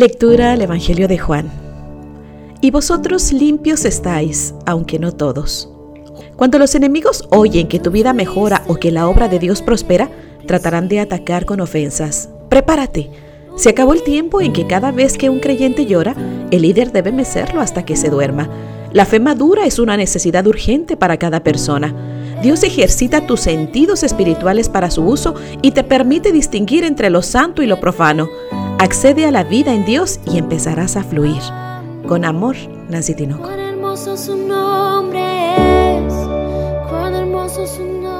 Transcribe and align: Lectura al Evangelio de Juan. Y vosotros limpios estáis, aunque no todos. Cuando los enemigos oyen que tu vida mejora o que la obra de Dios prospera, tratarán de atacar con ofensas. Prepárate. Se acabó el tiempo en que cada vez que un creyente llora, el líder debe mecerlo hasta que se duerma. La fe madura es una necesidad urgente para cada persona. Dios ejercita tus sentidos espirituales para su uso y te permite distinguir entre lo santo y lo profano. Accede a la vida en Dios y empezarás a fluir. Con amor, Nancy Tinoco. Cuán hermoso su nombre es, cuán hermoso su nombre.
Lectura 0.00 0.52
al 0.52 0.62
Evangelio 0.62 1.08
de 1.08 1.18
Juan. 1.18 1.50
Y 2.62 2.70
vosotros 2.70 3.34
limpios 3.34 3.84
estáis, 3.84 4.54
aunque 4.64 4.98
no 4.98 5.12
todos. 5.12 5.68
Cuando 6.36 6.58
los 6.58 6.74
enemigos 6.74 7.28
oyen 7.28 7.68
que 7.68 7.80
tu 7.80 7.90
vida 7.90 8.14
mejora 8.14 8.62
o 8.66 8.76
que 8.76 8.92
la 8.92 9.06
obra 9.08 9.28
de 9.28 9.38
Dios 9.38 9.60
prospera, 9.60 10.08
tratarán 10.46 10.88
de 10.88 11.00
atacar 11.00 11.44
con 11.44 11.60
ofensas. 11.60 12.30
Prepárate. 12.48 13.10
Se 13.56 13.68
acabó 13.68 13.92
el 13.92 14.02
tiempo 14.02 14.40
en 14.40 14.54
que 14.54 14.66
cada 14.66 14.90
vez 14.90 15.18
que 15.18 15.28
un 15.28 15.38
creyente 15.38 15.84
llora, 15.84 16.16
el 16.50 16.62
líder 16.62 16.92
debe 16.92 17.12
mecerlo 17.12 17.60
hasta 17.60 17.84
que 17.84 17.94
se 17.94 18.08
duerma. 18.08 18.48
La 18.94 19.04
fe 19.04 19.20
madura 19.20 19.66
es 19.66 19.78
una 19.78 19.98
necesidad 19.98 20.46
urgente 20.46 20.96
para 20.96 21.18
cada 21.18 21.44
persona. 21.44 21.94
Dios 22.42 22.62
ejercita 22.62 23.26
tus 23.26 23.40
sentidos 23.40 24.02
espirituales 24.02 24.70
para 24.70 24.90
su 24.90 25.02
uso 25.02 25.34
y 25.60 25.72
te 25.72 25.84
permite 25.84 26.32
distinguir 26.32 26.84
entre 26.84 27.10
lo 27.10 27.20
santo 27.20 27.62
y 27.62 27.66
lo 27.66 27.80
profano. 27.80 28.30
Accede 28.80 29.26
a 29.26 29.30
la 29.30 29.44
vida 29.44 29.74
en 29.74 29.84
Dios 29.84 30.20
y 30.24 30.38
empezarás 30.38 30.96
a 30.96 31.04
fluir. 31.04 31.42
Con 32.08 32.24
amor, 32.24 32.56
Nancy 32.88 33.14
Tinoco. 33.14 33.42
Cuán 33.42 33.60
hermoso 33.60 34.16
su 34.16 34.34
nombre 34.34 35.20
es, 35.98 36.14
cuán 36.88 37.14
hermoso 37.14 37.66
su 37.66 37.84
nombre. 37.84 38.19